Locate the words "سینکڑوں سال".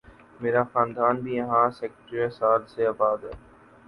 1.77-2.61